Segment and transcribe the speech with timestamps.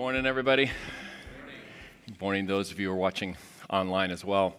[0.00, 0.70] morning, everybody.
[2.06, 3.36] Good morning, to those of you who are watching
[3.68, 4.56] online as well.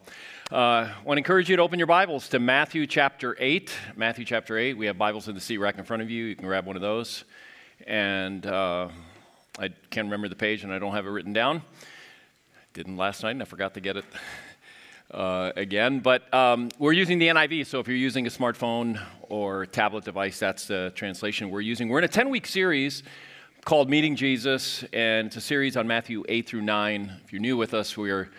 [0.52, 3.72] Uh, I want to encourage you to open your Bibles to Matthew chapter 8.
[3.96, 4.78] Matthew chapter 8.
[4.78, 6.26] We have Bibles in the seat rack in front of you.
[6.26, 7.24] You can grab one of those.
[7.88, 8.90] And uh,
[9.58, 11.64] I can't remember the page and I don't have it written down.
[12.74, 14.06] Didn't last night and I forgot to get it
[15.10, 16.02] uh, again.
[16.02, 20.38] But um, we're using the NIV, so if you're using a smartphone or tablet device,
[20.38, 21.90] that's the translation we're using.
[21.90, 23.02] We're in a 10 week series
[23.64, 27.22] called Meeting Jesus, and it's a series on Matthew 8 through 9.
[27.24, 28.30] If you're new with us, we are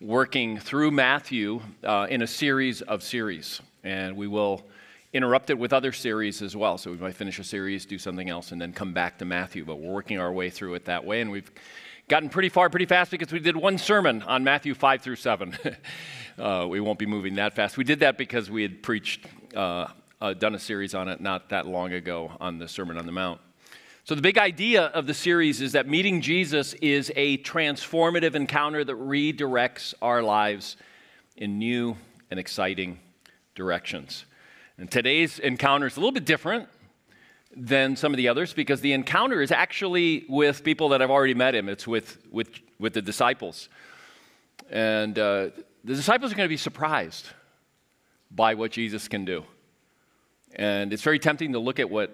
[0.00, 4.64] working through Matthew uh, in a series of series, and we will
[5.12, 6.78] interrupt it with other series as well.
[6.78, 9.64] So we might finish a series, do something else, and then come back to Matthew.
[9.64, 11.50] But we're working our way through it that way, and we've
[12.06, 15.58] gotten pretty far pretty fast because we did one sermon on Matthew 5 through 7.
[16.38, 17.76] uh, we won't be moving that fast.
[17.76, 19.88] We did that because we had preached, uh,
[20.20, 23.12] uh, done a series on it not that long ago on the Sermon on the
[23.12, 23.40] Mount.
[24.10, 28.82] So, the big idea of the series is that meeting Jesus is a transformative encounter
[28.82, 30.76] that redirects our lives
[31.36, 31.96] in new
[32.28, 32.98] and exciting
[33.54, 34.24] directions.
[34.78, 36.68] And today's encounter is a little bit different
[37.54, 41.34] than some of the others because the encounter is actually with people that have already
[41.34, 43.68] met him, it's with, with, with the disciples.
[44.70, 45.50] And uh,
[45.84, 47.28] the disciples are going to be surprised
[48.28, 49.44] by what Jesus can do.
[50.56, 52.10] And it's very tempting to look at what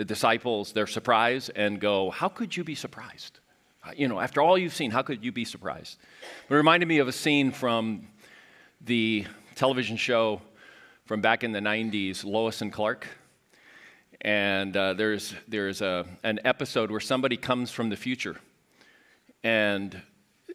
[0.00, 3.38] the disciples, they're surprised and go, How could you be surprised?
[3.84, 5.98] Uh, you know, after all you've seen, how could you be surprised?
[6.48, 8.08] It reminded me of a scene from
[8.80, 10.40] the television show
[11.04, 13.08] from back in the 90s, Lois and Clark.
[14.22, 18.36] And uh, there's, there's a, an episode where somebody comes from the future
[19.44, 20.00] and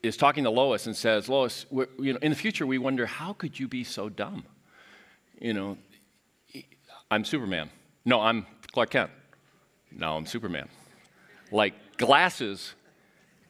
[0.02, 1.68] is talking to Lois and says, Lois,
[2.00, 4.44] you know, in the future, we wonder, how could you be so dumb?
[5.40, 5.78] You know,
[7.12, 7.70] I'm Superman.
[8.06, 9.12] No, I'm Clark Kent.
[9.98, 10.68] Now I'm Superman.
[11.52, 12.76] Like glasses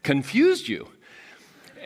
[0.03, 0.87] confused you.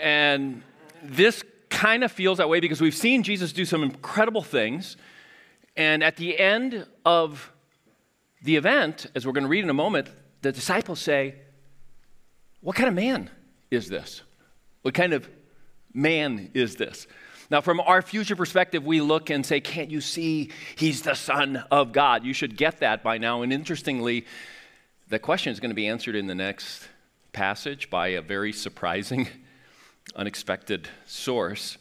[0.01, 0.61] And
[1.01, 4.97] this kind of feels that way because we've seen Jesus do some incredible things.
[5.77, 7.53] And at the end of
[8.41, 10.09] the event, as we're going to read in a moment,
[10.41, 11.35] the disciples say,
[12.61, 13.29] What kind of man
[13.71, 14.21] is this?
[14.81, 15.29] What kind of
[15.93, 17.07] man is this?
[17.49, 21.63] Now, from our future perspective, we look and say, Can't you see he's the Son
[21.71, 22.23] of God?
[22.23, 23.41] You should get that by now.
[23.41, 24.25] And interestingly,
[25.09, 26.87] the question is going to be answered in the next
[27.33, 29.27] passage by a very surprising,
[30.15, 31.77] unexpected source.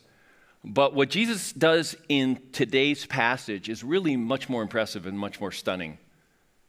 [0.64, 5.52] But what Jesus does in today's passage is really much more impressive and much more
[5.52, 5.98] stunning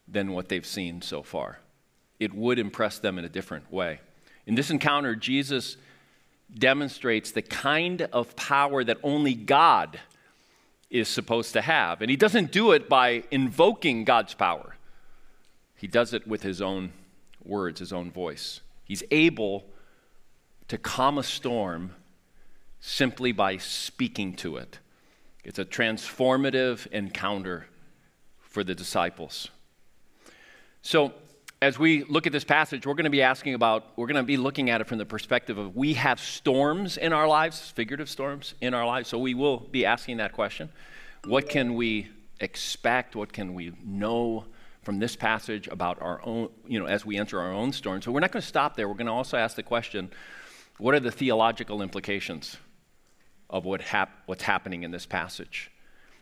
[0.07, 1.59] than what they've seen so far.
[2.19, 4.01] It would impress them in a different way.
[4.45, 5.77] In this encounter, Jesus
[6.57, 9.99] demonstrates the kind of power that only God
[10.89, 12.01] is supposed to have.
[12.01, 14.75] And he doesn't do it by invoking God's power,
[15.75, 16.91] he does it with his own
[17.43, 18.61] words, his own voice.
[18.83, 19.65] He's able
[20.67, 21.91] to calm a storm
[22.79, 24.79] simply by speaking to it.
[25.43, 27.67] It's a transformative encounter
[28.39, 29.49] for the disciples.
[30.81, 31.13] So,
[31.61, 34.23] as we look at this passage, we're going to be asking about, we're going to
[34.23, 38.09] be looking at it from the perspective of we have storms in our lives, figurative
[38.09, 39.09] storms in our lives.
[39.09, 40.69] So we will be asking that question.
[41.25, 42.07] What can we
[42.39, 43.15] expect?
[43.15, 44.45] What can we know
[44.83, 48.01] from this passage about our own, you know, as we enter our own storm?
[48.01, 48.87] So we're not going to stop there.
[48.87, 50.11] We're going to also ask the question
[50.77, 52.55] what are the theological implications
[53.49, 55.71] of what hap- what's happening in this passage?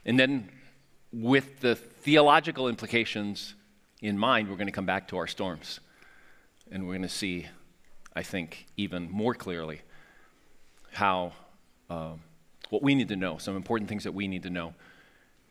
[0.03, 0.49] And then
[1.13, 3.53] with the theological implications,
[4.01, 5.79] in mind, we're going to come back to our storms.
[6.71, 7.47] And we're going to see,
[8.15, 9.81] I think, even more clearly
[10.91, 11.33] how,
[11.89, 12.21] um,
[12.69, 14.73] what we need to know, some important things that we need to know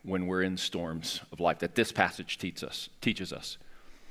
[0.02, 2.88] when we're in storms of life that this passage teaches us.
[3.00, 3.58] Teaches us.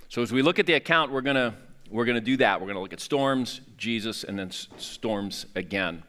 [0.10, 1.54] So as we look at the account, we're going to
[1.92, 2.60] we're going to do that.
[2.60, 6.02] We're going to look at storms, Jesus, and then s- storms again.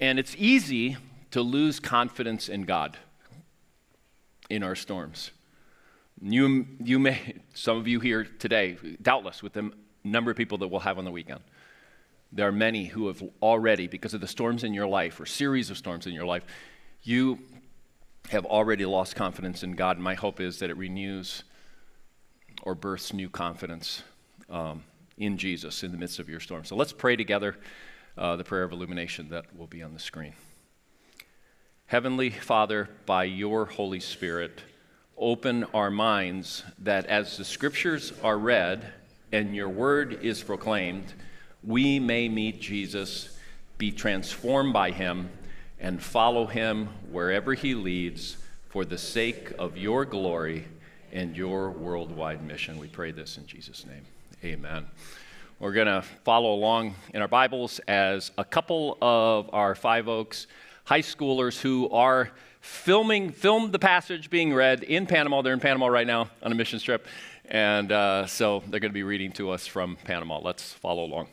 [0.00, 0.96] And it's easy
[1.32, 2.96] to lose confidence in God
[4.48, 5.32] in our storms.
[6.20, 9.70] You, you may, some of you here today, doubtless with the
[10.02, 11.40] number of people that we'll have on the weekend,
[12.32, 15.70] there are many who have already, because of the storms in your life or series
[15.70, 16.44] of storms in your life,
[17.02, 17.38] you
[18.30, 19.98] have already lost confidence in God.
[19.98, 21.44] My hope is that it renews
[22.62, 24.02] or births new confidence
[24.50, 24.82] um,
[25.18, 26.64] in Jesus in the midst of your storm.
[26.64, 27.56] So let's pray together
[28.18, 30.34] uh, the prayer of illumination that will be on the screen.
[31.86, 34.62] Heavenly Father, by your Holy Spirit,
[35.16, 38.92] open our minds that as the scriptures are read
[39.32, 41.12] and your word is proclaimed,
[41.64, 43.36] we may meet Jesus,
[43.78, 45.30] be transformed by him,
[45.80, 48.36] and follow him wherever he leads
[48.68, 50.66] for the sake of your glory
[51.12, 52.78] and your worldwide mission.
[52.78, 54.02] We pray this in Jesus' name.
[54.44, 54.86] Amen.
[55.58, 60.46] We're going to follow along in our Bibles as a couple of our Five Oaks
[60.84, 62.30] high schoolers who are
[62.66, 65.40] filming, filmed the passage being read in Panama.
[65.40, 67.06] They're in Panama right now on a mission trip.
[67.48, 70.38] And uh, so they're going to be reading to us from Panama.
[70.38, 71.28] Let's follow along.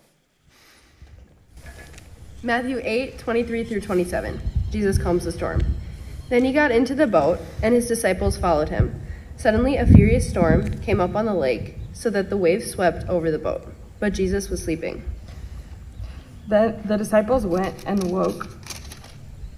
[2.44, 4.40] Matthew 8, 23 through 27.
[4.70, 5.62] Jesus calms the storm.
[6.30, 9.02] Then he got into the boat, and his disciples followed him.
[9.38, 13.32] Suddenly, a furious storm came up on the lake, so that the waves swept over
[13.32, 13.66] the boat.
[14.00, 15.04] But Jesus was sleeping.
[16.48, 18.48] Then the disciples went and woke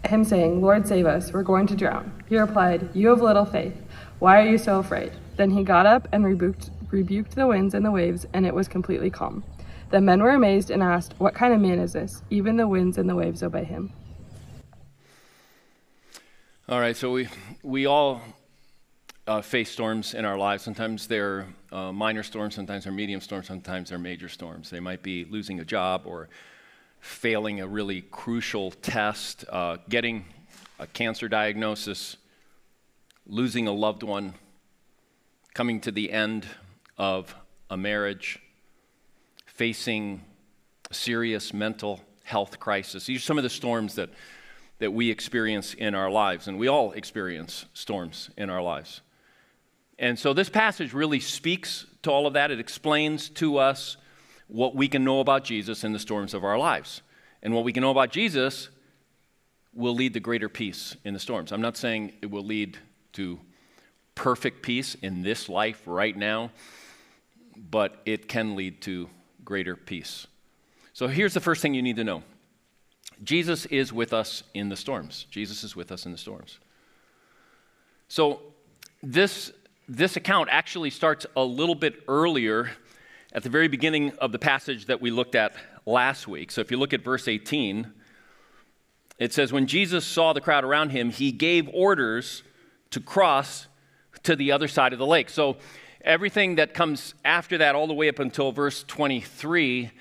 [0.10, 2.12] him, saying, Lord, save us, we're going to drown.
[2.28, 3.76] He replied, You have little faith.
[4.20, 5.12] Why are you so afraid?
[5.36, 8.68] Then he got up and rebuked, rebuked the winds and the waves, and it was
[8.68, 9.44] completely calm.
[9.92, 12.22] The men were amazed and asked, What kind of man is this?
[12.30, 13.94] Even the winds and the waves obey him.
[16.68, 17.28] All right, so we,
[17.62, 18.22] we all
[19.28, 20.64] uh, face storms in our lives.
[20.64, 24.70] Sometimes they're uh, minor storms, sometimes they're medium storms, sometimes they're major storms.
[24.70, 26.30] They might be losing a job or
[27.06, 30.26] failing a really crucial test, uh, getting
[30.80, 32.18] a cancer diagnosis,
[33.28, 34.34] losing a loved one,
[35.54, 36.48] coming to the end
[36.98, 37.36] of
[37.70, 38.40] a marriage,
[39.46, 40.20] facing
[40.90, 43.06] a serious mental health crisis.
[43.06, 44.10] These are some of the storms that,
[44.80, 49.02] that we experience in our lives, and we all experience storms in our lives.
[50.00, 52.50] And so this passage really speaks to all of that.
[52.50, 53.96] It explains to us
[54.48, 57.02] what we can know about Jesus in the storms of our lives.
[57.42, 58.70] And what we can know about Jesus
[59.74, 61.52] will lead to greater peace in the storms.
[61.52, 62.78] I'm not saying it will lead
[63.14, 63.40] to
[64.16, 66.52] perfect peace in this life right now,
[67.58, 69.10] but it can lead to
[69.44, 70.28] greater peace.
[70.94, 72.24] So here's the first thing you need to know
[73.24, 75.28] Jesus is with us in the storms.
[75.30, 76.60] Jesus is with us in the storms.
[78.08, 78.42] So
[79.04, 79.52] this,
[79.88, 82.72] this account actually starts a little bit earlier
[83.36, 85.54] at the very beginning of the passage that we looked at
[85.86, 86.50] last week.
[86.52, 87.92] So if you look at verse 18,
[89.20, 92.44] it says, When Jesus saw the crowd around him, he gave orders
[92.92, 93.68] to cross
[94.24, 95.30] to the other side of the lake.
[95.30, 95.58] So
[96.00, 99.92] everything that comes after that, all the way up until verse 23,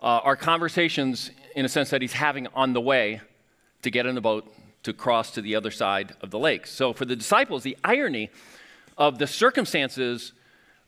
[0.00, 3.20] are conversations in a sense that he's having on the way
[3.82, 4.50] to get in the boat
[4.84, 6.66] to cross to the other side of the lake.
[6.66, 8.30] So for the disciples, the irony
[8.96, 10.32] of the circumstances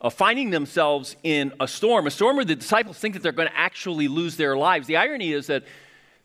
[0.03, 3.49] of finding themselves in a storm, a storm where the disciples think that they're going
[3.49, 4.89] to actually lose their lives.
[4.89, 5.63] The irony is that,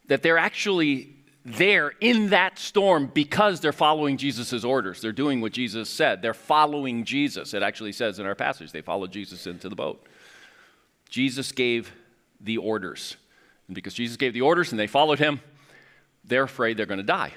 [0.07, 1.13] that they're actually
[1.45, 4.99] there in that storm because they're following Jesus' orders.
[4.99, 6.23] They're doing what Jesus said.
[6.23, 7.53] They're following Jesus.
[7.53, 10.03] It actually says in our passage, they followed Jesus into the boat.
[11.07, 11.93] Jesus gave
[12.41, 13.15] the orders.
[13.67, 15.39] And because Jesus gave the orders and they followed him,
[16.25, 17.33] they're afraid they're going to die.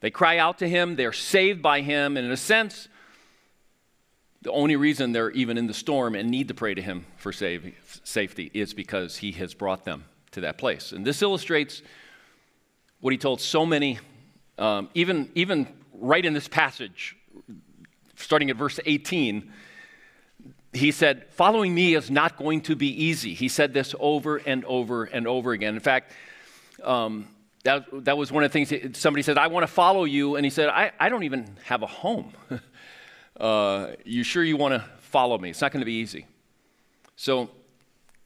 [0.00, 2.88] They cry out to him, they're saved by him, and in a sense,
[4.42, 7.32] the only reason they're even in the storm and need to pray to Him for
[7.32, 10.92] save, safety is because He has brought them to that place.
[10.92, 11.82] And this illustrates
[13.00, 13.98] what He told so many,
[14.58, 17.16] um, even, even right in this passage,
[18.16, 19.52] starting at verse 18.
[20.72, 23.34] He said, Following me is not going to be easy.
[23.34, 25.74] He said this over and over and over again.
[25.74, 26.12] In fact,
[26.82, 27.28] um,
[27.64, 30.36] that, that was one of the things somebody said, I want to follow you.
[30.36, 32.32] And he said, I, I don't even have a home.
[33.40, 35.50] uh, you sure you want to follow me?
[35.50, 36.26] It's not going to be easy.
[37.16, 37.50] So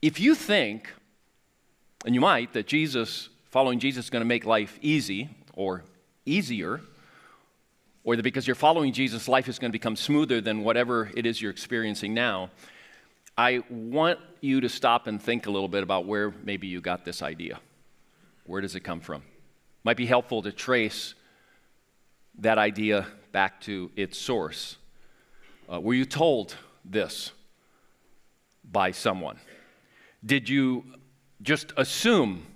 [0.02, 0.92] if you think,
[2.04, 5.84] and you might, that Jesus, following Jesus is going to make life easy or
[6.26, 6.80] easier,
[8.02, 11.24] or that because you're following Jesus, life is going to become smoother than whatever it
[11.24, 12.50] is you're experiencing now,
[13.36, 17.04] I want you to stop and think a little bit about where maybe you got
[17.04, 17.58] this idea.
[18.46, 19.22] Where does it come from?
[19.82, 21.14] Might be helpful to trace
[22.38, 24.76] that idea back to its source.
[25.70, 27.32] Uh, were you told this
[28.70, 29.38] by someone?
[30.24, 30.84] Did you
[31.42, 32.46] just assume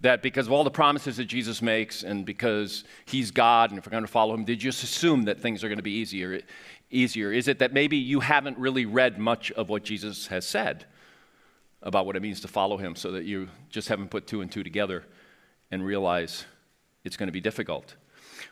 [0.00, 3.86] that because of all the promises that Jesus makes and because he's God and if
[3.86, 5.92] we're going to follow him, did you just assume that things are going to be
[5.92, 6.40] easier?
[6.90, 7.32] Easier?
[7.32, 10.86] Is it that maybe you haven't really read much of what Jesus has said
[11.82, 14.50] about what it means to follow him so that you just haven't put two and
[14.50, 15.04] two together
[15.70, 16.44] and realize
[17.04, 17.96] it's going to be difficult?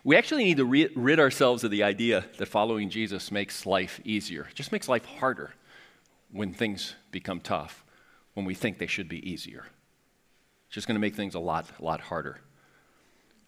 [0.05, 4.47] We actually need to rid ourselves of the idea that following Jesus makes life easier.
[4.50, 5.52] It just makes life harder
[6.33, 7.85] when things become tough,
[8.35, 9.64] when we think they should be easier.
[10.66, 12.40] It's just going to make things a lot, a lot harder.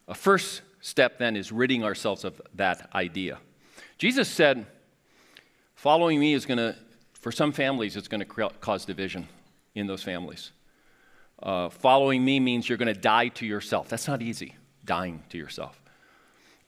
[0.06, 3.38] A first step then is ridding ourselves of that idea.
[3.98, 4.66] Jesus said,
[5.74, 6.76] following me is going to,
[7.14, 9.28] for some families, it's going to cause division
[9.74, 10.52] in those families.
[11.42, 13.88] Uh, following me means you're going to die to yourself.
[13.88, 14.54] That's not easy,
[14.84, 15.80] dying to yourself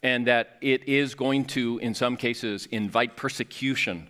[0.03, 4.09] and that it is going to, in some cases, invite persecution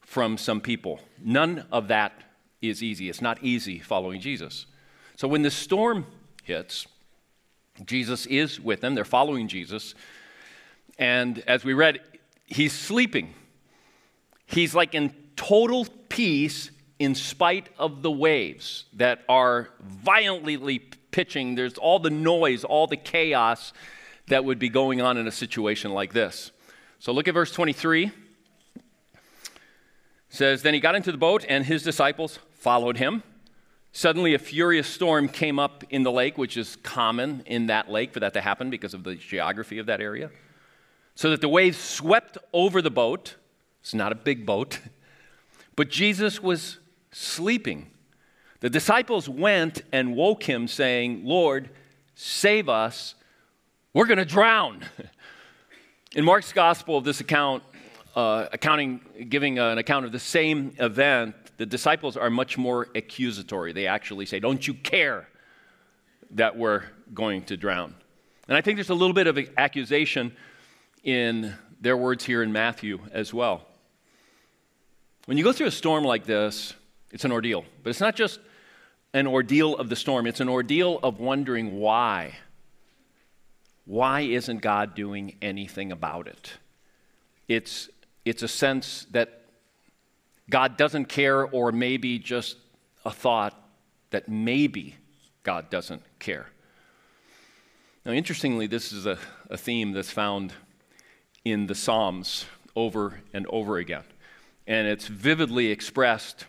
[0.00, 1.00] from some people.
[1.22, 2.12] None of that
[2.60, 3.08] is easy.
[3.08, 4.66] It's not easy following Jesus.
[5.16, 6.06] So when the storm
[6.42, 6.86] hits,
[7.84, 8.94] Jesus is with them.
[8.94, 9.94] They're following Jesus.
[10.98, 12.00] And as we read,
[12.46, 13.34] he's sleeping.
[14.46, 21.54] He's like in total peace in spite of the waves that are violently pitching.
[21.54, 23.72] There's all the noise, all the chaos
[24.28, 26.50] that would be going on in a situation like this.
[26.98, 28.06] So look at verse 23.
[28.06, 28.12] It
[30.28, 33.22] says, Then he got into the boat, and his disciples followed him.
[33.92, 38.12] Suddenly, a furious storm came up in the lake, which is common in that lake
[38.12, 40.30] for that to happen because of the geography of that area.
[41.14, 43.36] So that the waves swept over the boat.
[43.82, 44.80] It's not a big boat.
[45.74, 46.78] But Jesus was
[47.12, 47.90] sleeping.
[48.60, 51.70] The disciples went and woke him, saying, Lord,
[52.14, 53.14] save us.
[53.94, 54.80] We're going to drown.
[56.16, 57.62] In Mark's gospel, of this account,
[58.16, 63.74] uh, accounting, giving an account of the same event, the disciples are much more accusatory.
[63.74, 65.28] They actually say, Don't you care
[66.30, 67.94] that we're going to drown?
[68.48, 70.34] And I think there's a little bit of accusation
[71.04, 73.66] in their words here in Matthew as well.
[75.26, 76.72] When you go through a storm like this,
[77.10, 77.66] it's an ordeal.
[77.82, 78.40] But it's not just
[79.12, 82.36] an ordeal of the storm, it's an ordeal of wondering why.
[83.84, 86.52] Why isn't God doing anything about it?
[87.48, 87.88] It's,
[88.24, 89.40] it's a sense that
[90.48, 92.56] God doesn't care, or maybe just
[93.04, 93.58] a thought
[94.10, 94.96] that maybe
[95.42, 96.46] God doesn't care.
[98.04, 99.18] Now, interestingly, this is a,
[99.50, 100.52] a theme that's found
[101.44, 102.46] in the Psalms
[102.76, 104.04] over and over again.
[104.66, 106.46] And it's vividly expressed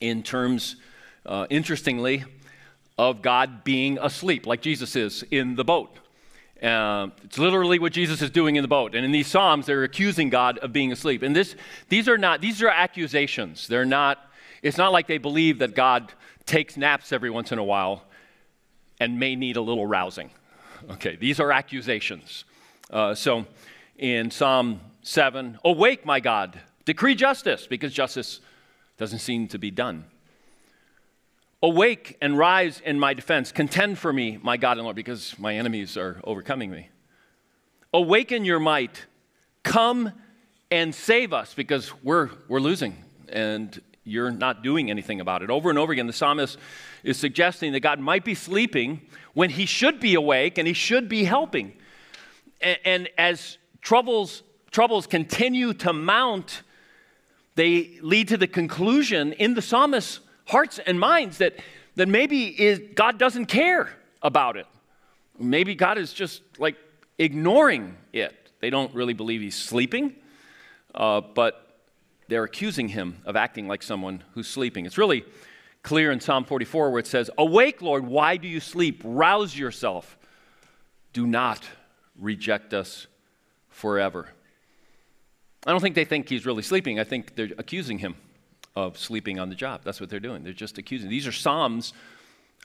[0.00, 0.76] in terms,
[1.26, 2.24] uh, interestingly,
[2.98, 5.98] of God being asleep, like Jesus is in the boat.
[6.62, 8.94] Uh, it's literally what Jesus is doing in the boat.
[8.94, 11.22] And in these Psalms, they're accusing God of being asleep.
[11.22, 11.56] And this,
[11.88, 13.66] these are not, these are accusations.
[13.66, 14.18] They're not,
[14.62, 16.12] it's not like they believe that God
[16.46, 18.04] takes naps every once in a while
[19.00, 20.30] and may need a little rousing.
[20.90, 22.44] Okay, these are accusations.
[22.90, 23.46] Uh, so
[23.98, 28.40] in Psalm 7, awake, my God, decree justice, because justice
[28.98, 30.04] doesn't seem to be done.
[31.62, 33.52] Awake and rise in my defense.
[33.52, 36.88] Contend for me, my God and Lord, because my enemies are overcoming me.
[37.94, 39.06] Awaken your might.
[39.62, 40.12] Come
[40.72, 42.96] and save us because we're, we're losing
[43.28, 45.50] and you're not doing anything about it.
[45.50, 46.58] Over and over again, the psalmist
[47.04, 49.02] is suggesting that God might be sleeping
[49.34, 51.74] when he should be awake and he should be helping.
[52.60, 56.62] And, and as troubles, troubles continue to mount,
[57.54, 60.20] they lead to the conclusion in the psalmist's
[60.52, 61.56] hearts and minds that,
[61.96, 63.90] that maybe is, God doesn't care
[64.22, 64.66] about it.
[65.38, 66.76] Maybe God is just like
[67.18, 68.50] ignoring it.
[68.60, 70.14] They don't really believe he's sleeping,
[70.94, 71.80] uh, but
[72.28, 74.86] they're accusing him of acting like someone who's sleeping.
[74.86, 75.24] It's really
[75.82, 79.00] clear in Psalm 44 where it says, Awake, Lord, why do you sleep?
[79.04, 80.18] Rouse yourself.
[81.14, 81.66] Do not
[82.18, 83.06] reject us
[83.70, 84.28] forever.
[85.66, 87.00] I don't think they think he's really sleeping.
[87.00, 88.16] I think they're accusing him
[88.74, 89.82] of sleeping on the job.
[89.84, 90.44] That's what they're doing.
[90.44, 91.10] They're just accusing.
[91.10, 91.92] These are Psalms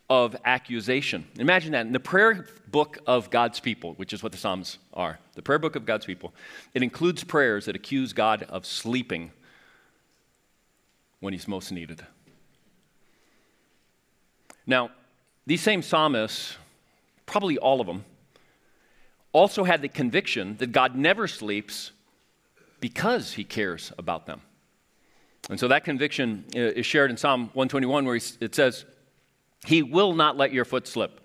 [0.10, 1.26] of accusation.
[1.38, 5.20] Imagine that in the prayer book of God's people, which is what the Psalms are,
[5.36, 6.34] the prayer book of God's people,
[6.74, 9.32] it includes prayers that accuse God of sleeping
[11.20, 12.06] when he's most needed.
[14.66, 14.92] Now,
[15.46, 16.58] these same psalmists,
[17.26, 18.06] probably all of them,
[19.34, 21.92] also had the conviction that God never sleeps
[22.80, 24.42] because he cares about them.
[25.50, 28.86] And so that conviction uh, is shared in Psalm 121, where it says,
[29.66, 31.22] He will not let your foot slip.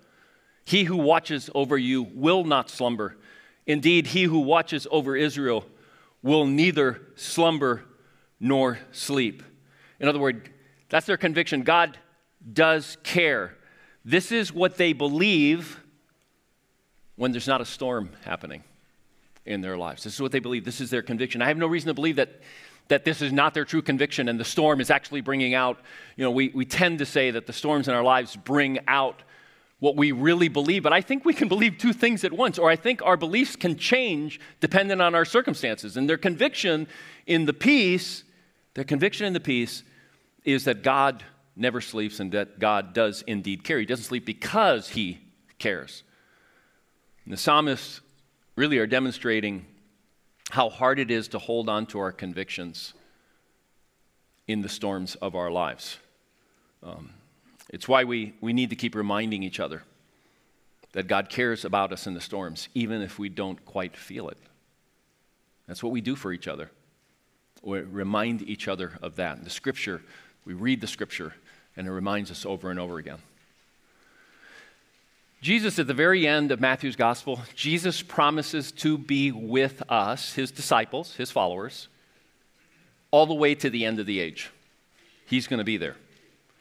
[0.65, 3.17] He who watches over you will not slumber.
[3.65, 5.65] Indeed, he who watches over Israel
[6.21, 7.83] will neither slumber
[8.39, 9.43] nor sleep.
[9.99, 10.49] In other words,
[10.89, 11.63] that's their conviction.
[11.63, 11.97] God
[12.51, 13.57] does care.
[14.05, 15.79] This is what they believe
[17.15, 18.63] when there's not a storm happening
[19.45, 20.03] in their lives.
[20.03, 20.65] This is what they believe.
[20.65, 21.41] This is their conviction.
[21.41, 22.41] I have no reason to believe that
[22.87, 25.79] that this is not their true conviction and the storm is actually bringing out,
[26.15, 29.23] you know, we, we tend to say that the storms in our lives bring out
[29.79, 32.69] what we really believe, but I think we can believe two things at once, or
[32.69, 35.97] I think our beliefs can change dependent on our circumstances.
[35.97, 36.87] And their conviction
[37.25, 38.23] in the peace,
[38.75, 39.83] their conviction in the peace
[40.45, 41.23] is that God
[41.55, 43.79] never sleeps and that God does indeed care.
[43.79, 45.19] He doesn't sleep because he
[45.59, 46.03] cares.
[47.25, 48.01] And the psalmists
[48.55, 49.65] really are demonstrating
[50.53, 52.93] how hard it is to hold on to our convictions
[54.47, 55.97] in the storms of our lives.
[56.83, 57.09] Um,
[57.69, 59.81] it's why we, we need to keep reminding each other
[60.91, 64.37] that God cares about us in the storms, even if we don't quite feel it.
[65.67, 66.69] That's what we do for each other.
[67.63, 69.43] We remind each other of that.
[69.43, 70.03] The scripture
[70.45, 71.33] We read the scripture,
[71.75, 73.17] and it reminds us over and over again.
[75.43, 80.51] Jesus, at the very end of Matthew's gospel, Jesus promises to be with us, his
[80.51, 81.89] disciples, his followers,
[83.11, 84.51] all the way to the end of the age.
[85.25, 85.97] He's going to be there.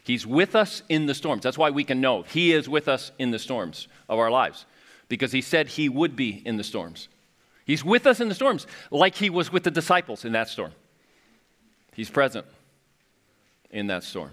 [0.02, 1.44] He's with us in the storms.
[1.44, 4.66] That's why we can know He is with us in the storms of our lives,
[5.08, 7.06] because He said He would be in the storms.
[7.64, 10.72] He's with us in the storms, like He was with the disciples in that storm.
[11.94, 12.46] He's present
[13.70, 14.32] in that storm.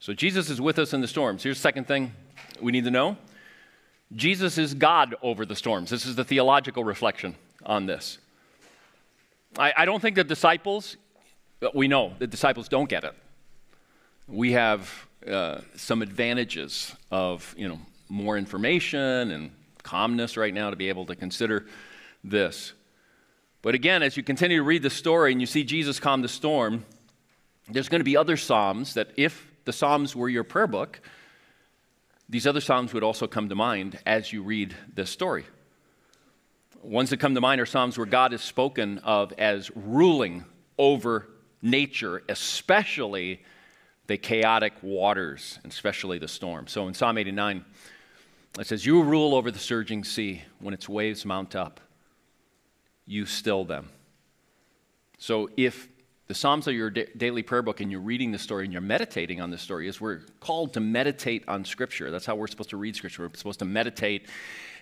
[0.00, 1.44] So Jesus is with us in the storms.
[1.44, 2.12] Here's the second thing
[2.60, 3.16] we need to know
[4.14, 5.90] Jesus is God over the storms.
[5.90, 7.34] This is the theological reflection
[7.64, 8.18] on this.
[9.58, 10.96] I, I don't think the disciples,
[11.74, 13.14] we know the disciples don't get it.
[14.28, 14.92] We have
[15.26, 19.50] uh, some advantages of, you know, more information and
[19.82, 21.66] calmness right now to be able to consider
[22.22, 22.72] this.
[23.62, 26.28] But again, as you continue to read the story and you see Jesus calm the
[26.28, 26.84] storm,
[27.68, 31.00] there's going to be other Psalms that, if the Psalms were your prayer book,
[32.28, 35.44] these other Psalms would also come to mind as you read this story.
[36.82, 40.44] Ones that come to mind are Psalms where God is spoken of as ruling
[40.78, 41.28] over
[41.62, 43.42] nature, especially
[44.06, 46.66] the chaotic waters, and especially the storm.
[46.66, 47.64] So in Psalm 89,
[48.58, 50.42] it says, You rule over the surging sea.
[50.58, 51.80] When its waves mount up,
[53.04, 53.90] you still them.
[55.18, 55.88] So if
[56.26, 58.82] the Psalms are your da- daily prayer book and you're reading the story and you're
[58.82, 62.10] meditating on the story, is we're called to meditate on Scripture.
[62.10, 63.22] That's how we're supposed to read Scripture.
[63.22, 64.28] We're supposed to meditate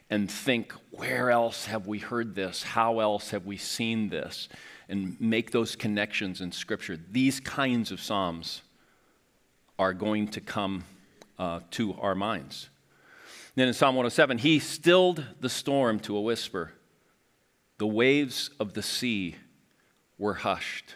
[0.08, 2.62] and think, where else have we heard this?
[2.62, 4.48] How else have we seen this?
[4.88, 6.98] And make those connections in Scripture.
[7.10, 8.62] These kinds of Psalms
[9.78, 10.84] are going to come
[11.38, 12.68] uh, to our minds.
[13.54, 16.72] Then in Psalm 107, he stilled the storm to a whisper.
[17.78, 19.36] The waves of the sea
[20.18, 20.94] were hushed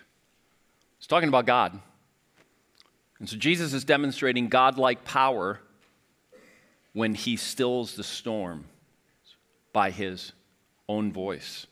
[1.09, 1.81] talking about God.
[3.19, 5.61] And so Jesus is demonstrating godlike power
[6.93, 8.65] when he stills the storm
[9.73, 10.33] by his
[10.89, 11.67] own voice.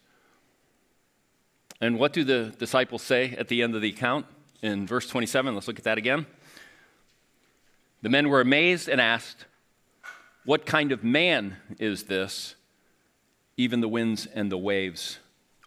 [1.81, 4.27] And what do the disciples say at the end of the account?
[4.63, 6.27] In verse 27, let's look at that again.
[8.03, 9.45] The men were amazed and asked,
[10.45, 12.55] What kind of man is this?
[13.57, 15.19] Even the winds and the waves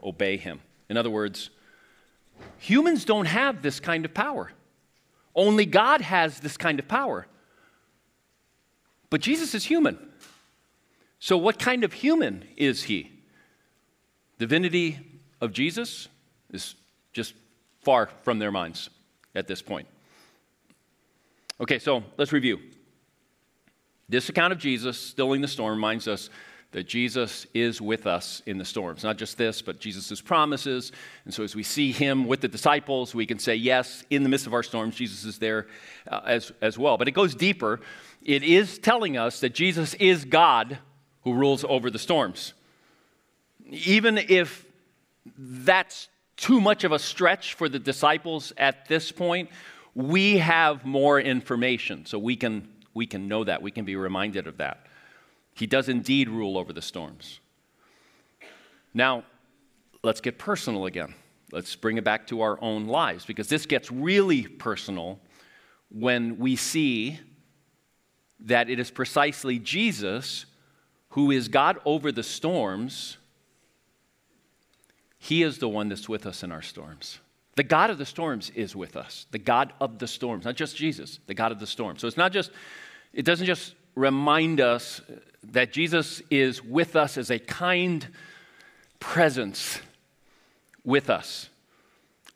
[0.03, 0.62] obey him.
[0.89, 1.49] In other words,
[2.60, 4.52] Humans don't have this kind of power.
[5.36, 7.28] Only God has this kind of power.
[9.10, 9.97] But Jesus is human.
[11.19, 13.12] So, what kind of human is he?
[14.38, 14.99] Divinity
[15.41, 16.08] of Jesus
[16.52, 16.75] is
[17.13, 17.34] just
[17.82, 18.89] far from their minds
[19.36, 19.88] at this point.
[21.62, 22.60] Okay, so let's review.
[24.08, 26.30] This account of Jesus stilling the storm reminds us
[26.71, 29.03] that Jesus is with us in the storms.
[29.03, 30.91] Not just this, but Jesus' promises.
[31.25, 34.29] And so as we see him with the disciples, we can say, yes, in the
[34.29, 35.65] midst of our storms, Jesus is there
[36.08, 36.97] uh, as, as well.
[36.97, 37.79] But it goes deeper.
[38.23, 40.77] It is telling us that Jesus is God
[41.23, 42.53] who rules over the storms.
[43.67, 44.65] Even if
[45.38, 49.49] that's too much of a stretch for the disciples at this point,
[49.95, 52.05] we have more information.
[52.05, 53.63] So we can, we can know that.
[53.63, 54.86] We can be reminded of that.
[55.59, 57.41] He does indeed rule over the storms.
[58.93, 59.25] Now,
[60.03, 61.13] let's get personal again.
[61.51, 65.19] Let's bring it back to our own lives because this gets really personal
[65.89, 67.19] when we see
[68.39, 70.45] that it is precisely Jesus
[71.09, 73.17] who is God over the storms.
[75.17, 77.19] He is the one that's with us in our storms.
[77.55, 79.25] The God of the storms is with us.
[79.31, 81.99] The God of the storms, not just Jesus, the God of the storms.
[81.99, 82.51] So it's not just,
[83.11, 85.01] it doesn't just remind us
[85.51, 88.07] that Jesus is with us as a kind
[88.99, 89.81] presence
[90.83, 91.49] with us,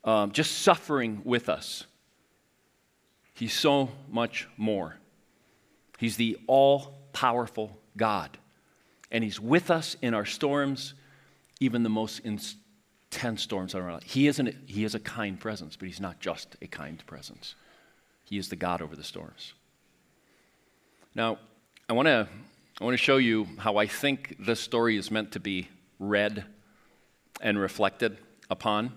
[0.04, 1.86] um, just suffering with us.
[3.34, 4.96] He's so much more.
[5.98, 8.38] He's the all powerful God.
[9.12, 10.94] And He's with us in our storms,
[11.60, 14.04] even the most intense storms in our life.
[14.04, 17.56] He, isn't, he is a kind presence, but He's not just a kind presence.
[18.26, 19.54] He is the God over the storms.
[21.16, 21.38] Now,
[21.90, 22.30] I want to
[22.80, 25.68] I want to show you how I think this story is meant to be
[26.00, 26.46] read
[27.42, 28.18] and reflected
[28.50, 28.94] upon.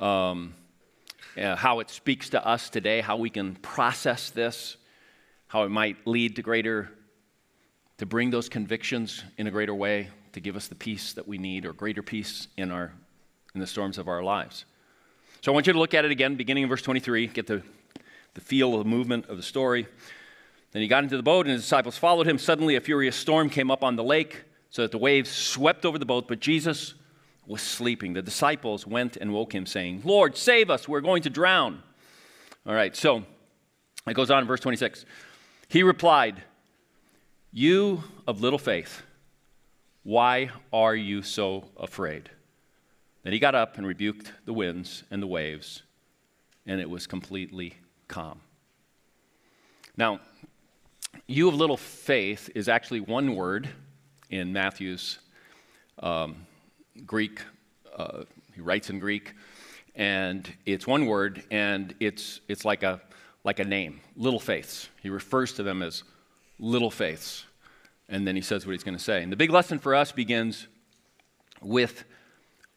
[0.00, 0.54] Um,
[1.36, 4.76] how it speaks to us today, how we can process this,
[5.46, 6.90] how it might lead to greater,
[7.98, 11.38] to bring those convictions in a greater way, to give us the peace that we
[11.38, 12.92] need or greater peace in, our,
[13.54, 14.64] in the storms of our lives.
[15.40, 17.62] So I want you to look at it again, beginning in verse 23, get the,
[18.34, 19.86] the feel of the movement of the story.
[20.72, 22.38] Then he got into the boat, and his disciples followed him.
[22.38, 25.98] Suddenly, a furious storm came up on the lake, so that the waves swept over
[25.98, 26.94] the boat, but Jesus
[27.46, 28.14] was sleeping.
[28.14, 31.82] The disciples went and woke him, saying, Lord, save us, we're going to drown.
[32.66, 33.24] All right, so
[34.06, 35.04] it goes on in verse 26.
[35.68, 36.42] He replied,
[37.52, 39.02] You of little faith,
[40.04, 42.30] why are you so afraid?
[43.24, 45.82] Then he got up and rebuked the winds and the waves,
[46.66, 47.74] and it was completely
[48.08, 48.40] calm.
[49.96, 50.20] Now,
[51.26, 53.68] you of little faith is actually one word
[54.30, 55.18] in Matthew's
[55.98, 56.46] um,
[57.06, 57.40] Greek.
[57.96, 59.34] Uh, he writes in Greek,
[59.94, 63.00] and it's one word, and it's, it's like, a,
[63.44, 64.88] like a name little faiths.
[65.02, 66.02] He refers to them as
[66.58, 67.44] little faiths,
[68.08, 69.22] and then he says what he's going to say.
[69.22, 70.66] And the big lesson for us begins
[71.60, 72.04] with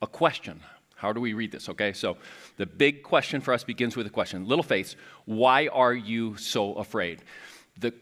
[0.01, 0.59] a question.
[0.95, 1.67] How do we read this?
[1.69, 2.17] Okay, so
[2.57, 4.47] the big question for us begins with a question.
[4.47, 4.95] Little faiths,
[5.25, 7.21] why are you so afraid?
[7.77, 7.93] The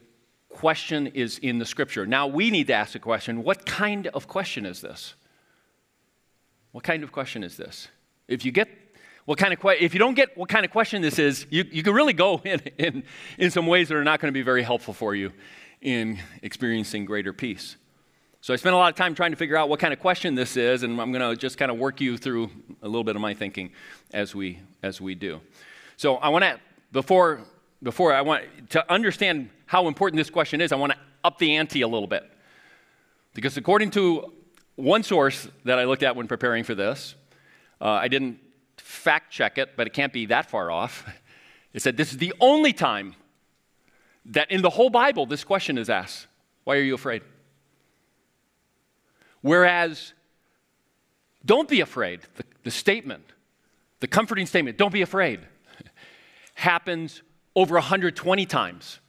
[0.54, 2.06] question is in the scripture.
[2.06, 5.16] Now we need to ask the question what kind of question is this?
[6.72, 7.88] What kind of question is this?
[8.28, 8.70] If you get
[9.26, 11.66] what kind of que- if you don't get what kind of question this is, you,
[11.72, 13.04] you can really go in, in,
[13.38, 15.32] in some ways that are not going to be very helpful for you
[15.82, 17.76] in experiencing greater peace.
[18.42, 20.36] So I spent a lot of time trying to figure out what kind of question
[20.36, 22.50] this is, and I'm going to just kind of work you through
[22.82, 23.72] a little bit of my thinking
[24.14, 25.40] as we as we do.
[25.96, 26.60] So I want to
[26.92, 27.42] before
[27.84, 31.56] before I want to understand how important this question is, I want to up the
[31.58, 32.30] ante a little bit.
[33.34, 34.34] Because according to
[34.76, 37.16] one source that I looked at when preparing for this,
[37.82, 38.40] uh, I didn't
[38.78, 41.06] fact check it, but it can't be that far off.
[41.74, 43.16] It said this is the only time
[44.26, 46.28] that in the whole Bible this question is asked
[46.66, 47.24] Why are you afraid?
[49.42, 50.14] Whereas,
[51.44, 53.24] don't be afraid, the, the statement,
[54.02, 55.40] the comforting statement, don't be afraid,
[56.54, 57.24] happens
[57.56, 59.00] over 120 times.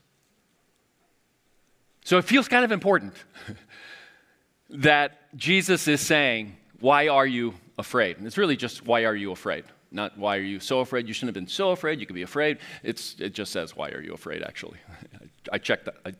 [2.03, 3.13] So it feels kind of important
[4.69, 8.17] that Jesus is saying, Why are you afraid?
[8.17, 9.65] And it's really just, Why are you afraid?
[9.91, 11.07] Not, Why are you so afraid?
[11.07, 11.99] You shouldn't have been so afraid.
[11.99, 12.59] You could be afraid.
[12.83, 14.77] It's, it just says, Why are you afraid, actually?
[15.51, 16.13] I checked that, I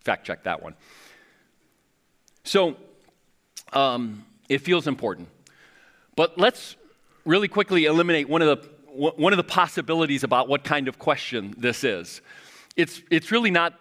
[0.00, 0.74] fact checked that one.
[2.44, 2.76] So
[3.72, 5.28] um, it feels important.
[6.16, 6.76] But let's
[7.24, 8.68] really quickly eliminate one of the
[8.98, 12.20] one of the possibilities about what kind of question this is.
[12.76, 13.74] It's, it's really not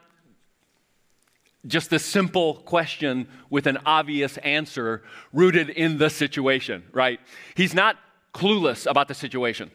[1.66, 5.04] just a simple question with an obvious answer
[5.34, 7.20] rooted in the situation, right?
[7.56, 7.98] He's not
[8.34, 9.72] clueless about the situation.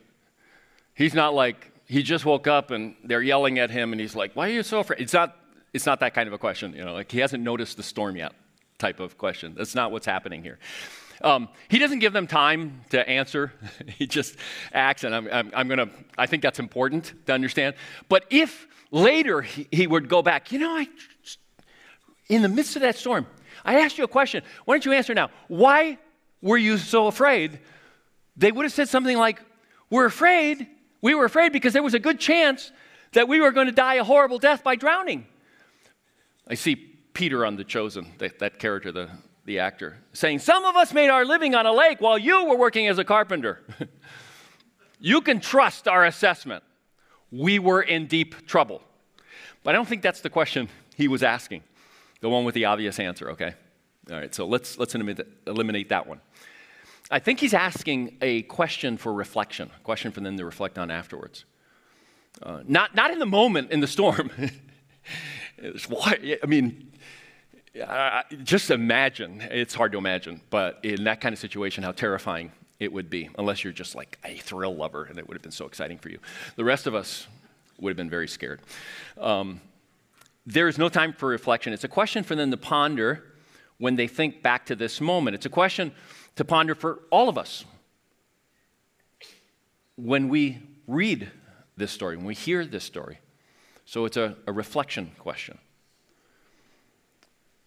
[0.94, 4.34] He's not like, he just woke up and they're yelling at him and he's like,
[4.34, 5.00] why are you so afraid?
[5.00, 5.36] It's not,
[5.72, 8.16] it's not that kind of a question, you know, like he hasn't noticed the storm
[8.16, 8.32] yet
[8.78, 9.54] type of question.
[9.56, 10.58] That's not what's happening here.
[11.22, 13.52] Um, he doesn't give them time to answer.
[13.98, 14.36] he just
[14.72, 17.76] acts, and I'm, I'm, I'm going to, I think that's important to understand.
[18.08, 20.88] But if later he, he would go back, you know, I,
[22.28, 23.26] in the midst of that storm,
[23.64, 24.42] I asked you a question.
[24.64, 25.30] Why don't you answer now?
[25.48, 25.98] Why
[26.40, 27.60] were you so afraid?
[28.36, 29.40] They would have said something like,
[29.90, 30.66] We're afraid.
[31.00, 32.72] We were afraid because there was a good chance
[33.12, 35.26] that we were going to die a horrible death by drowning.
[36.48, 39.10] I see Peter on The Chosen, that, that character, the,
[39.44, 42.56] the actor, saying, Some of us made our living on a lake while you were
[42.56, 43.60] working as a carpenter.
[45.00, 46.62] you can trust our assessment.
[47.30, 48.82] We were in deep trouble.
[49.64, 51.62] But I don't think that's the question he was asking,
[52.20, 53.54] the one with the obvious answer, okay?
[54.10, 56.20] All right, so let's, let's eliminate that one.
[57.10, 60.90] I think he's asking a question for reflection, a question for them to reflect on
[60.90, 61.44] afterwards.
[62.42, 64.30] Uh, not, not in the moment in the storm.
[65.62, 66.92] I mean,
[68.44, 72.92] just imagine, it's hard to imagine, but in that kind of situation, how terrifying it
[72.92, 75.66] would be, unless you're just like a thrill lover and it would have been so
[75.66, 76.18] exciting for you.
[76.56, 77.26] The rest of us
[77.78, 78.60] would have been very scared.
[79.18, 79.60] Um,
[80.44, 81.72] there is no time for reflection.
[81.72, 83.24] It's a question for them to ponder
[83.78, 85.34] when they think back to this moment.
[85.34, 85.92] It's a question
[86.36, 87.64] to ponder for all of us.
[89.96, 91.30] When we read
[91.76, 93.18] this story, when we hear this story.
[93.84, 95.58] So it's a, a reflection question.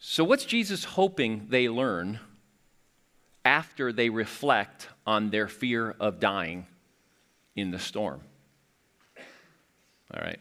[0.07, 2.19] So, what's Jesus hoping they learn
[3.43, 6.67] after they reflect on their fear of dying
[7.55, 8.21] in the storm?
[9.17, 10.39] All right.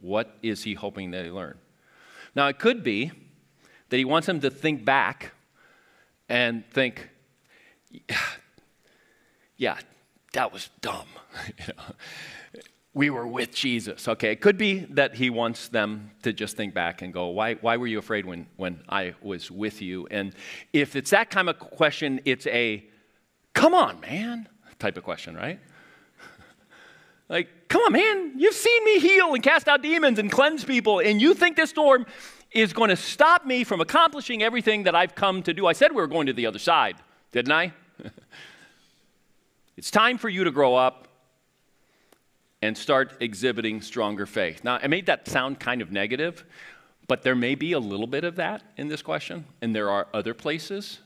[0.00, 1.58] What is he hoping they learn?
[2.34, 3.12] Now, it could be
[3.90, 5.32] that he wants them to think back
[6.30, 7.10] and think,
[9.58, 9.76] yeah,
[10.32, 11.08] that was dumb.
[11.58, 12.62] you know,
[12.96, 14.08] we were with Jesus.
[14.08, 17.52] Okay, it could be that he wants them to just think back and go, why,
[17.56, 20.08] why were you afraid when, when I was with you?
[20.10, 20.32] And
[20.72, 22.82] if it's that kind of question, it's a,
[23.52, 25.60] come on, man, type of question, right?
[27.28, 31.00] like, come on, man, you've seen me heal and cast out demons and cleanse people,
[31.00, 32.06] and you think this storm
[32.52, 35.66] is going to stop me from accomplishing everything that I've come to do?
[35.66, 36.96] I said we were going to the other side,
[37.30, 37.74] didn't I?
[39.76, 41.05] it's time for you to grow up
[42.66, 44.64] and start exhibiting stronger faith.
[44.64, 46.44] Now, I made that sound kind of negative,
[47.06, 50.08] but there may be a little bit of that in this question, and there are
[50.12, 50.98] other places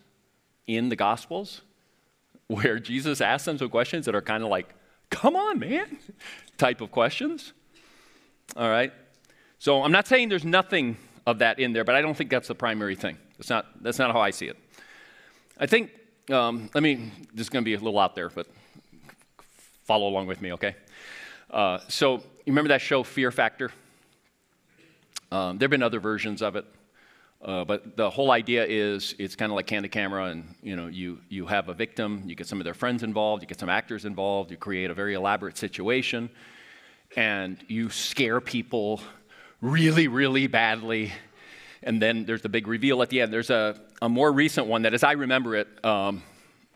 [0.67, 1.61] in the Gospels
[2.47, 4.75] where Jesus asks them some questions that are kind of like,
[5.11, 5.99] come on, man,
[6.57, 7.53] type of questions.
[8.57, 8.95] All right?
[9.59, 10.97] So I'm not saying there's nothing
[11.27, 13.19] of that in there, but I don't think that's the primary thing.
[13.37, 14.57] That's not, that's not how I see it.
[15.59, 15.91] I think,
[16.31, 18.47] um, let me, this is going to be a little out there, but
[19.85, 20.75] follow along with me, okay?
[21.51, 23.73] Uh, so, you remember that show, Fear Factor?
[25.33, 26.65] Um, there have been other versions of it.
[27.43, 30.89] Uh, but the whole idea is it's kind of like candid camera, and you know,
[30.89, 33.71] you, you have a victim, you get some of their friends involved, you get some
[33.71, 36.29] actors involved, you create a very elaborate situation,
[37.17, 39.01] and you scare people
[39.63, 41.13] really, really badly.
[41.83, 43.33] And then there's the big reveal at the end.
[43.33, 46.23] There's a, a more recent one that, as I remember it, um,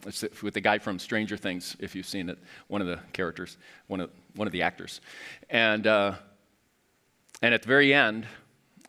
[0.06, 2.38] it's with the guy from Stranger Things, if you've seen it,
[2.68, 5.00] one of the characters, one of, one of the actors.
[5.50, 6.14] And, uh,
[7.42, 8.26] and at the very end,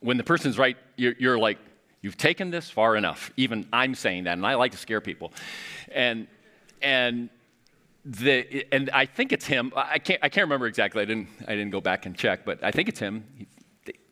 [0.02, 1.58] when the person's right, you're, you're, like,
[2.02, 3.32] you've taken this far enough.
[3.38, 5.34] Even I'm saying that, and I like to scare people.
[5.92, 6.28] And,
[6.82, 7.30] and,
[8.04, 9.74] the, and I think it's him.
[9.76, 11.02] I can't, I can't remember exactly.
[11.02, 13.26] I didn't, I didn't go back and check, but I think it's him.
[13.36, 13.48] He,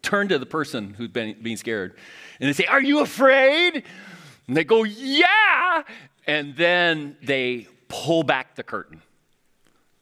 [0.03, 1.95] turn to the person who's been, being scared,
[2.39, 3.83] and they say, Are you afraid?
[4.47, 5.83] And they go, Yeah.
[6.25, 9.01] And then they pull back the curtain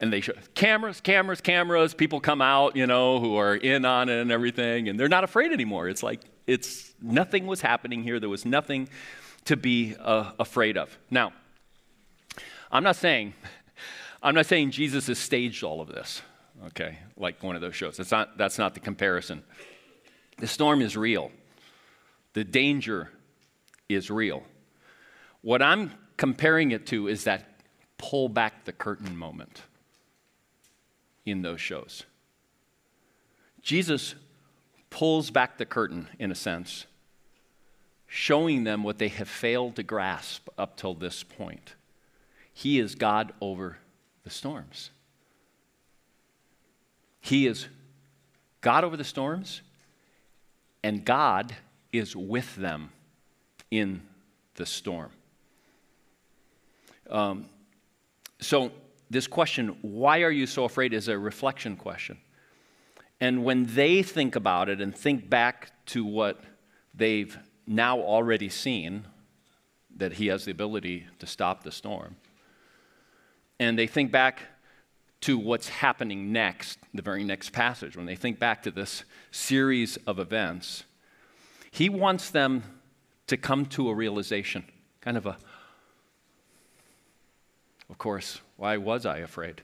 [0.02, 1.94] and they show cameras, cameras, cameras.
[1.94, 5.22] People come out, you know, who are in on it and everything, and they're not
[5.22, 5.88] afraid anymore.
[5.88, 8.18] It's like it's nothing was happening here.
[8.18, 8.88] There was nothing
[9.44, 10.98] to be uh, afraid of.
[11.08, 11.32] Now,
[12.72, 13.34] I'm not saying,
[14.22, 16.20] I'm not saying Jesus has staged all of this.
[16.66, 17.96] Okay, like one of those shows.
[17.96, 19.44] That's not that's not the comparison.
[20.38, 21.30] The storm is real.
[22.32, 23.10] The danger
[23.94, 24.42] is real.
[25.40, 27.60] What I'm comparing it to is that
[27.98, 29.62] pull back the curtain moment
[31.24, 32.04] in those shows.
[33.62, 34.14] Jesus
[34.90, 36.86] pulls back the curtain, in a sense,
[38.06, 41.74] showing them what they have failed to grasp up till this point.
[42.52, 43.78] He is God over
[44.24, 44.90] the storms.
[47.20, 47.68] He is
[48.60, 49.62] God over the storms,
[50.82, 51.54] and God
[51.92, 52.90] is with them
[53.72, 54.02] in
[54.56, 55.10] the storm.
[57.10, 57.46] Um,
[58.38, 58.70] so
[59.10, 62.18] this question, why are you so afraid, is a reflection question.
[63.18, 66.40] And when they think about it and think back to what
[66.94, 69.06] they've now already seen,
[69.96, 72.16] that he has the ability to stop the storm,
[73.58, 74.40] and they think back
[75.22, 79.96] to what's happening next, the very next passage, when they think back to this series
[80.06, 80.84] of events,
[81.70, 82.64] he wants them
[83.26, 84.64] to come to a realization,
[85.00, 85.36] kind of a,
[87.88, 89.62] of course, why was I afraid?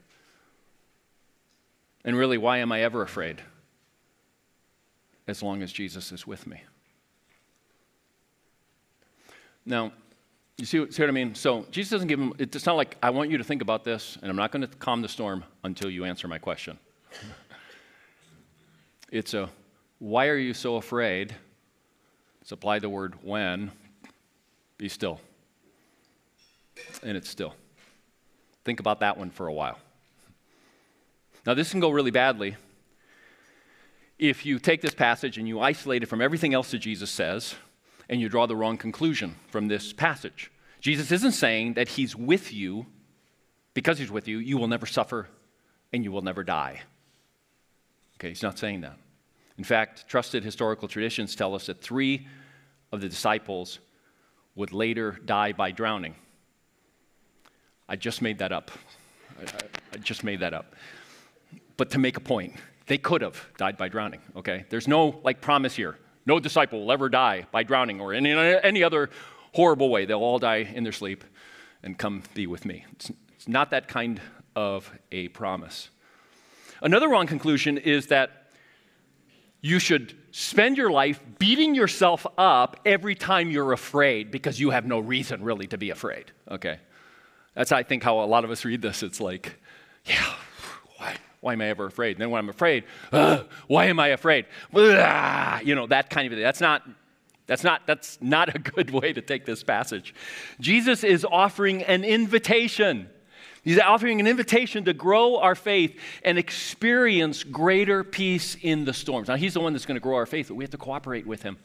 [2.05, 3.43] And really, why am I ever afraid?
[5.27, 6.63] As long as Jesus is with me.
[9.67, 9.93] Now,
[10.57, 11.35] you see, see what I mean?
[11.35, 14.19] So Jesus doesn't give him, it's not like, I want you to think about this,
[14.21, 16.79] and I'm not going to calm the storm until you answer my question.
[19.13, 19.49] it's a,
[19.99, 21.35] why are you so afraid?
[22.49, 23.73] Supply the word when,
[24.79, 25.21] be still.
[27.03, 27.55] And it's still.
[28.65, 29.79] Think about that one for a while.
[31.45, 32.57] Now, this can go really badly
[34.19, 37.55] if you take this passage and you isolate it from everything else that Jesus says
[38.09, 40.51] and you draw the wrong conclusion from this passage.
[40.81, 42.87] Jesus isn't saying that he's with you
[43.75, 45.29] because he's with you, you will never suffer
[45.93, 46.81] and you will never die.
[48.17, 48.97] Okay, he's not saying that.
[49.59, 52.27] In fact, trusted historical traditions tell us that three
[52.93, 53.81] of the disciples
[54.55, 56.15] would later die by drowning.
[57.89, 58.71] I just made that up.
[59.41, 59.45] I,
[59.95, 60.75] I, just made that up.
[61.77, 62.55] But to make a point,
[62.87, 64.65] they could have died by drowning, okay?
[64.69, 65.99] There's no like promise here.
[66.27, 69.11] No disciple will ever die by drowning or in any other
[69.53, 70.05] horrible way.
[70.05, 71.25] They'll all die in their sleep
[71.83, 72.85] and come be with me.
[72.93, 74.21] It's, it's not that kind
[74.55, 75.91] of a promise.
[76.83, 78.38] Another wrong conclusion is that
[79.61, 84.87] you should spend your life beating yourself up every time you're afraid because you have
[84.87, 86.33] no reason really to be afraid.
[86.51, 86.79] Okay?
[87.55, 89.03] That's, I think, how a lot of us read this.
[89.03, 89.59] It's like,
[90.05, 90.35] yeah,
[90.97, 92.13] why, why am I ever afraid?
[92.13, 92.85] And then when I'm afraid,
[93.67, 94.47] why am I afraid?
[94.73, 96.43] you know, that kind of thing.
[96.43, 96.83] That's not,
[97.47, 100.15] that's not, that's not a good way to take this passage.
[100.61, 103.09] Jesus is offering an invitation.
[103.69, 109.29] He's offering an invitation to grow our faith and experience greater peace in the storms.
[109.29, 111.27] Now, He's the one that's going to grow our faith, but we have to cooperate
[111.27, 111.59] with Him.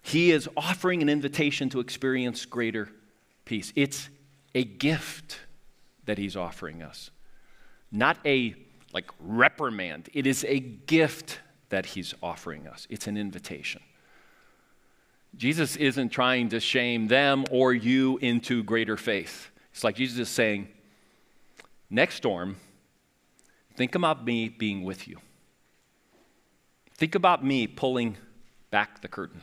[0.00, 2.90] He is offering an invitation to experience greater
[3.44, 3.72] peace.
[3.74, 4.08] It's
[4.54, 5.40] a gift
[6.04, 7.10] that he's offering us.
[7.90, 8.54] not a
[8.92, 10.10] like reprimand.
[10.12, 11.40] It is a gift
[11.70, 12.86] that he's offering us.
[12.88, 13.82] It's an invitation.
[15.36, 19.48] Jesus isn't trying to shame them or you into greater faith.
[19.72, 20.68] It's like Jesus is saying,
[21.90, 22.56] next storm,
[23.74, 25.18] think about me being with you.
[26.94, 28.16] Think about me pulling
[28.70, 29.40] back the curtain.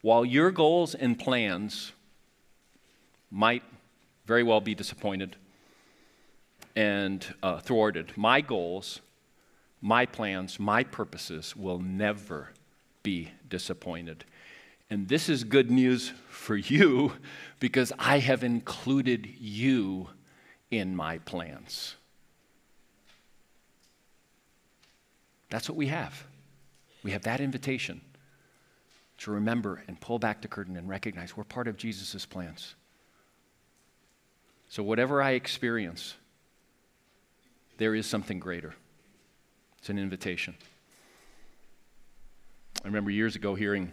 [0.00, 1.92] While your goals and plans
[3.30, 3.62] might
[4.26, 5.36] very well be disappointed
[6.74, 9.00] and uh, thwarted, my goals,
[9.80, 12.50] my plans, my purposes will never
[13.02, 14.24] be disappointed.
[14.92, 17.14] And this is good news for you
[17.60, 20.10] because I have included you
[20.70, 21.94] in my plans.
[25.48, 26.26] That's what we have.
[27.02, 28.02] We have that invitation
[29.20, 32.74] to remember and pull back the curtain and recognize we're part of Jesus' plans.
[34.68, 36.16] So, whatever I experience,
[37.78, 38.74] there is something greater.
[39.78, 40.54] It's an invitation.
[42.84, 43.90] I remember years ago hearing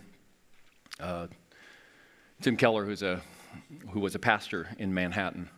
[0.99, 1.27] uh,
[2.41, 3.21] Tim Keller, who's a,
[3.91, 5.49] who was a pastor in Manhattan,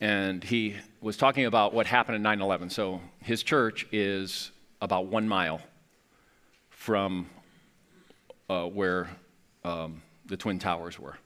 [0.00, 2.70] and he was talking about what happened in 9 11.
[2.70, 5.60] So, his church is about one mile
[6.70, 7.26] from
[8.50, 9.08] uh, where
[9.64, 11.16] um, the Twin Towers were.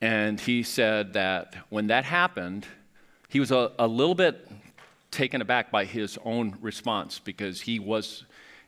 [0.00, 2.66] And he said that when that happened,
[3.28, 4.46] he was a, a little bit
[5.10, 8.24] taken aback by his own response because he was,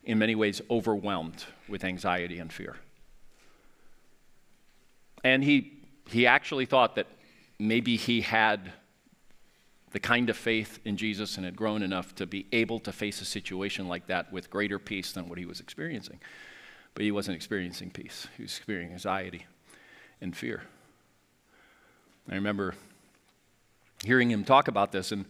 [0.08, 2.76] in many ways, overwhelmed with anxiety and fear.
[5.22, 5.74] And he,
[6.08, 7.06] he actually thought that
[7.58, 8.72] maybe he had
[9.90, 13.20] the kind of faith in Jesus and had grown enough to be able to face
[13.20, 16.18] a situation like that with greater peace than what he was experiencing.
[16.94, 19.46] But he wasn't experiencing peace, he was experiencing anxiety
[20.22, 20.62] and fear.
[22.30, 22.74] I remember
[24.04, 25.26] hearing him talk about this, and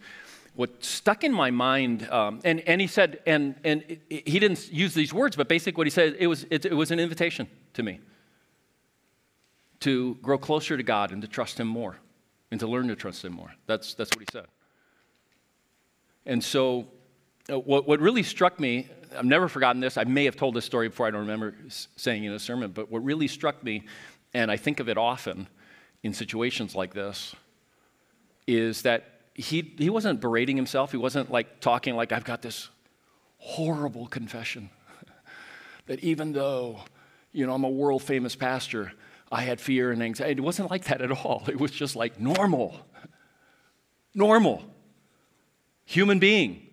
[0.59, 4.93] what stuck in my mind, um, and, and he said, and, and he didn't use
[4.93, 7.81] these words, but basically what he said, it was, it, it was an invitation to
[7.81, 8.01] me
[9.79, 11.95] to grow closer to God and to trust Him more
[12.51, 13.53] and to learn to trust Him more.
[13.67, 14.47] That's, that's what he said.
[16.25, 16.87] And so,
[17.49, 19.95] uh, what, what really struck me, I've never forgotten this.
[19.95, 21.55] I may have told this story before, I don't remember
[21.95, 23.85] saying in a sermon, but what really struck me,
[24.33, 25.47] and I think of it often
[26.03, 27.33] in situations like this,
[28.45, 30.91] is that he, he wasn't berating himself.
[30.91, 32.69] He wasn't like talking like, I've got this
[33.37, 34.69] horrible confession
[35.85, 36.81] that even though,
[37.31, 38.91] you know, I'm a world famous pastor,
[39.31, 40.41] I had fear and anxiety.
[40.41, 41.43] It wasn't like that at all.
[41.47, 42.75] It was just like normal.
[44.13, 44.63] Normal.
[45.85, 46.67] Human being.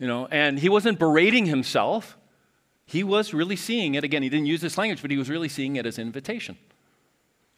[0.00, 2.18] You know, and he wasn't berating himself.
[2.86, 4.02] He was really seeing it.
[4.02, 6.58] Again, he didn't use this language, but he was really seeing it as invitation.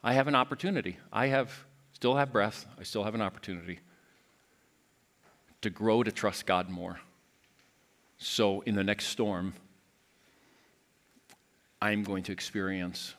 [0.05, 0.99] I have an opportunity.
[1.11, 1.64] I have
[1.97, 2.67] still have breath.
[2.79, 3.79] I still have an opportunity
[5.63, 7.01] to grow to trust God more.
[8.19, 9.55] So in the next storm,
[11.81, 13.15] I'm going to experience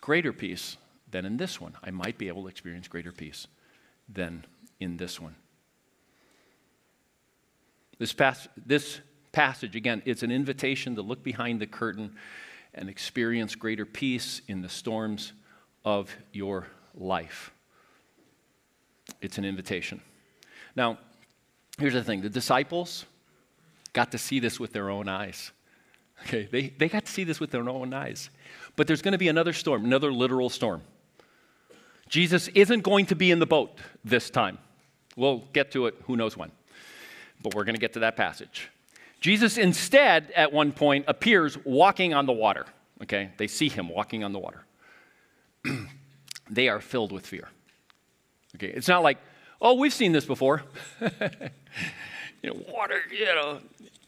[0.00, 0.76] greater peace
[1.10, 1.74] than in this one.
[1.82, 3.48] I might be able to experience greater peace
[4.08, 4.44] than
[4.78, 5.34] in this one.
[7.98, 9.00] This, pas- this
[9.32, 12.14] passage, again, it's an invitation to look behind the curtain
[12.72, 15.32] and experience greater peace in the storms
[15.84, 17.50] of your life.
[19.20, 20.00] It's an invitation.
[20.76, 20.98] Now,
[21.78, 23.04] here's the thing the disciples
[23.92, 25.52] got to see this with their own eyes.
[26.22, 28.30] Okay, they, they got to see this with their own eyes.
[28.76, 30.82] But there's going to be another storm, another literal storm.
[32.08, 34.58] Jesus isn't going to be in the boat this time.
[35.16, 36.50] We'll get to it, who knows when.
[37.42, 38.68] But we're going to get to that passage.
[39.20, 42.66] Jesus instead, at one point, appears walking on the water.
[43.02, 44.64] Okay, they see him walking on the water.
[46.50, 47.48] they are filled with fear.
[48.56, 49.18] Okay, it's not like,
[49.60, 50.62] oh, we've seen this before.
[51.00, 53.60] you know, water, you know,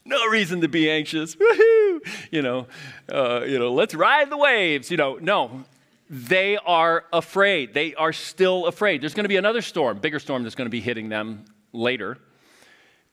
[0.05, 1.35] no reason to be anxious.
[1.37, 2.01] Woohoo!
[2.31, 2.67] You know,
[3.11, 4.91] uh, you know, let's ride the waves.
[4.91, 5.65] You know, no,
[6.09, 7.75] they are afraid.
[7.75, 9.03] They are still afraid.
[9.03, 12.19] There's going to be another storm, bigger storm that's going to be hitting them later.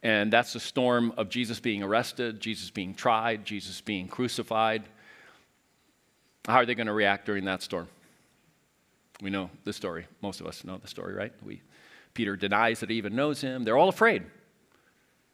[0.03, 4.84] And that's the storm of Jesus being arrested, Jesus being tried, Jesus being crucified.
[6.45, 7.88] How are they going to react during that storm?
[9.22, 10.07] We know the story.
[10.22, 11.34] Most of us know the story, right?
[11.43, 11.61] We,
[12.14, 13.64] Peter denies that he even knows him.
[13.64, 14.24] They're all afraid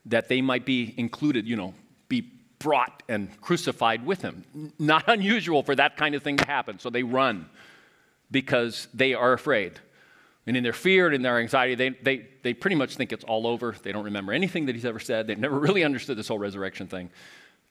[0.05, 1.73] that they might be included, you know,
[2.07, 4.73] be brought and crucified with him.
[4.77, 6.79] Not unusual for that kind of thing to happen.
[6.79, 7.49] So they run
[8.31, 9.79] because they are afraid.
[10.45, 13.23] And in their fear and in their anxiety, they, they, they pretty much think it's
[13.23, 13.75] all over.
[13.83, 15.27] They don't remember anything that he's ever said.
[15.27, 17.09] They've never really understood this whole resurrection thing.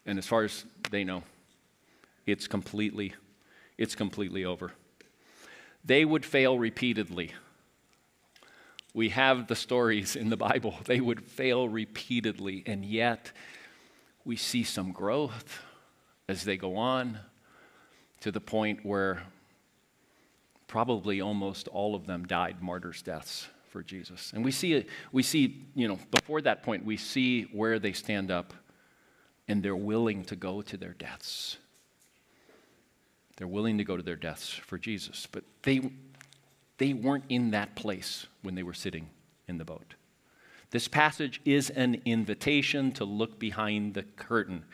[0.07, 1.23] And as far as they know,
[2.27, 3.15] it's completely,
[3.79, 4.73] it's completely over.
[5.85, 7.33] They would fail repeatedly,
[8.95, 10.77] We have the stories in the Bible.
[10.85, 13.33] They would fail repeatedly, and yet
[14.25, 15.63] we see some growth
[16.29, 17.19] as they go on
[18.21, 19.23] to the point where
[20.67, 24.33] probably almost all of them died martyrs' deaths for Jesus.
[24.35, 28.31] And we see, we see, you know, before that point, we see where they stand
[28.31, 28.53] up
[29.49, 31.57] and they're willing to go to their deaths.
[33.39, 35.29] They're willing to go to their deaths for Jesus.
[35.31, 35.93] But they,
[36.79, 39.09] they weren't in that place when they were sitting
[39.47, 39.95] in the boat.
[40.71, 44.65] This passage is an invitation to look behind the curtain.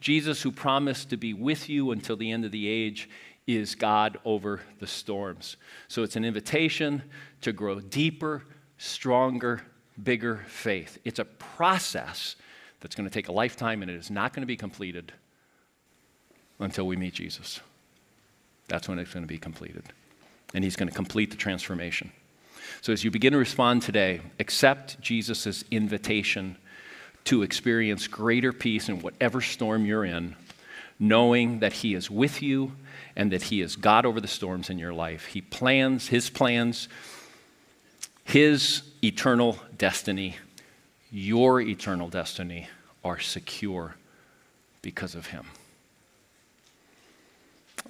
[0.00, 3.08] Jesus, who promised to be with you until the end of the age,
[3.46, 5.56] is God over the storms.
[5.88, 7.02] So it's an invitation
[7.40, 8.44] to grow deeper,
[8.76, 9.62] stronger,
[10.00, 10.98] bigger faith.
[11.04, 12.36] It's a process
[12.80, 15.12] that's going to take a lifetime and it is not going to be completed
[16.58, 17.60] until we meet Jesus.
[18.70, 19.82] That's when it's going to be completed.
[20.54, 22.12] And He's going to complete the transformation.
[22.80, 26.56] So as you begin to respond today, accept Jesus' invitation
[27.24, 30.36] to experience greater peace in whatever storm you're in,
[30.98, 32.72] knowing that He is with you
[33.16, 35.26] and that He is God over the storms in your life.
[35.26, 36.88] He plans His plans,
[38.24, 40.36] His eternal destiny,
[41.10, 42.68] your eternal destiny
[43.02, 43.96] are secure
[44.80, 45.44] because of Him.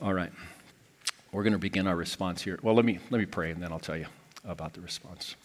[0.01, 0.33] All right.
[1.33, 2.59] We're going to begin our response here.
[2.61, 4.07] Well, let me, let me pray and then I'll tell you
[4.45, 5.37] about the response.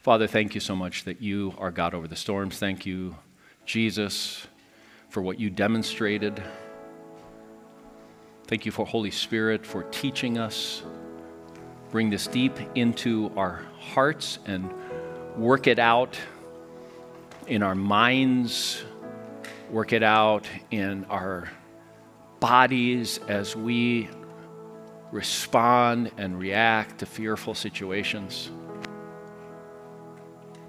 [0.00, 2.58] Father, thank you so much that you are God over the storms.
[2.58, 3.16] Thank you,
[3.66, 4.46] Jesus,
[5.10, 6.42] for what you demonstrated.
[8.46, 10.82] Thank you for Holy Spirit for teaching us.
[11.90, 14.72] Bring this deep into our hearts and
[15.36, 16.18] work it out
[17.46, 18.84] in our minds,
[19.70, 21.50] work it out in our
[22.40, 24.08] bodies as we
[25.12, 28.50] respond and react to fearful situations.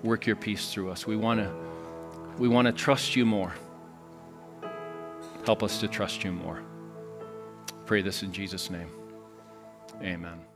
[0.03, 1.07] Work your peace through us.
[1.07, 1.51] We want to
[2.37, 3.53] we want to trust you more.
[5.45, 6.61] Help us to trust you more.
[7.85, 8.89] Pray this in Jesus' name.
[10.01, 10.46] Amen.